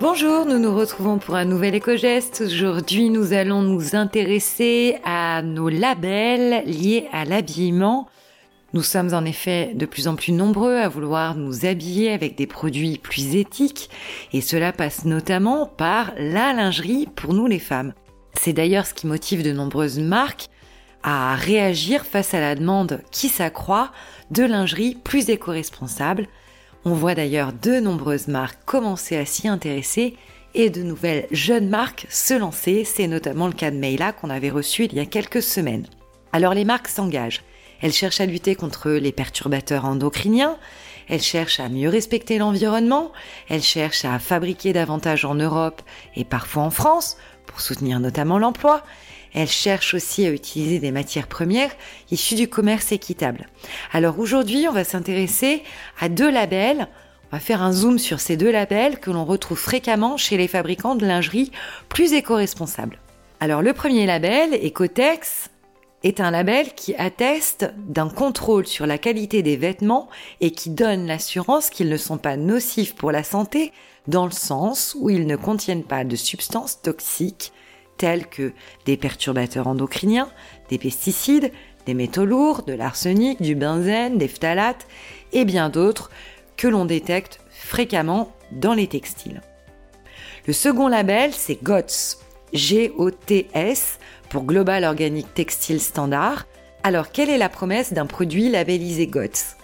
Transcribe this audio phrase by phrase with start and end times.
[0.00, 2.42] Bonjour, nous nous retrouvons pour un nouvel éco-geste.
[2.46, 8.08] Aujourd'hui, nous allons nous intéresser à nos labels liés à l'habillement.
[8.72, 12.46] Nous sommes en effet de plus en plus nombreux à vouloir nous habiller avec des
[12.46, 13.90] produits plus éthiques
[14.32, 17.92] et cela passe notamment par la lingerie pour nous les femmes.
[18.32, 20.48] C'est d'ailleurs ce qui motive de nombreuses marques
[21.02, 23.92] à réagir face à la demande qui s'accroît
[24.30, 26.26] de lingerie plus éco-responsable
[26.84, 30.16] on voit d'ailleurs de nombreuses marques commencer à s'y intéresser
[30.54, 32.84] et de nouvelles jeunes marques se lancer.
[32.84, 35.86] C'est notamment le cas de Meila qu'on avait reçu il y a quelques semaines.
[36.32, 37.42] Alors les marques s'engagent.
[37.82, 40.58] Elles cherchent à lutter contre les perturbateurs endocriniens,
[41.08, 43.10] elles cherchent à mieux respecter l'environnement,
[43.48, 45.80] elles cherchent à fabriquer davantage en Europe
[46.14, 47.16] et parfois en France
[47.50, 48.84] pour soutenir notamment l'emploi,
[49.34, 51.70] elle cherche aussi à utiliser des matières premières
[52.10, 53.48] issues du commerce équitable.
[53.92, 55.62] Alors aujourd'hui, on va s'intéresser
[56.00, 56.88] à deux labels.
[57.32, 60.48] On va faire un zoom sur ces deux labels que l'on retrouve fréquemment chez les
[60.48, 61.52] fabricants de lingerie
[61.88, 62.98] plus éco-responsables.
[63.38, 65.50] Alors le premier label, Ecotex,
[66.02, 70.08] est un label qui atteste d'un contrôle sur la qualité des vêtements
[70.40, 73.72] et qui donne l'assurance qu'ils ne sont pas nocifs pour la santé
[74.06, 77.52] dans le sens où ils ne contiennent pas de substances toxiques
[77.98, 78.52] tels que
[78.86, 80.30] des perturbateurs endocriniens,
[80.70, 81.52] des pesticides,
[81.84, 84.86] des métaux lourds, de l'arsenic, du benzène, des phtalates
[85.32, 86.10] et bien d'autres
[86.56, 89.42] que l'on détecte fréquemment dans les textiles.
[90.46, 92.18] Le second label, c'est GOTS,
[92.52, 93.98] G-O-T-S,
[94.28, 96.46] pour Global Organic Textile Standard.
[96.82, 99.56] Alors, quelle est la promesse d'un produit labellisé GOTS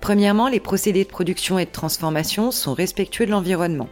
[0.00, 3.88] Premièrement, les procédés de production et de transformation sont respectueux de l'environnement.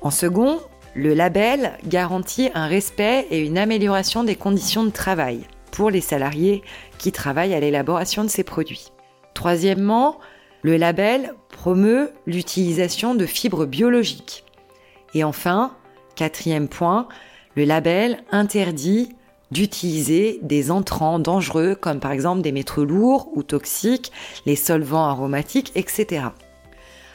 [0.00, 0.60] En second,
[0.94, 6.62] le label garantit un respect et une amélioration des conditions de travail pour les salariés
[6.98, 8.92] qui travaillent à l'élaboration de ces produits.
[9.34, 10.18] Troisièmement,
[10.62, 14.44] le label promeut l'utilisation de fibres biologiques.
[15.14, 15.76] Et enfin,
[16.16, 17.08] quatrième point,
[17.60, 19.10] le label interdit
[19.50, 24.12] d'utiliser des entrants dangereux comme par exemple des métaux lourds ou toxiques,
[24.46, 26.28] les solvants aromatiques, etc.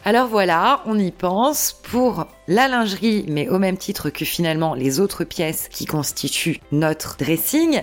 [0.04, 5.00] Alors voilà, on y pense pour la lingerie, mais au même titre que finalement les
[5.00, 7.82] autres pièces qui constituent notre dressing.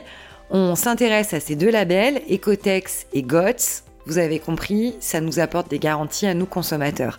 [0.50, 3.82] On s'intéresse à ces deux labels, Ecotex et GOTS.
[4.06, 7.18] Vous avez compris, ça nous apporte des garanties à nous consommateurs.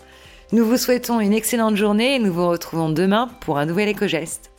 [0.52, 4.53] Nous vous souhaitons une excellente journée et nous vous retrouvons demain pour un nouvel éco-geste.